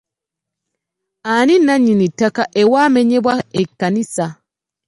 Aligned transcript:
Ani 1.31 1.55
nnannyini 1.59 2.07
ttaka 2.11 2.43
ewaamenyebwa 2.61 3.33
ekkanisa? 3.61 4.25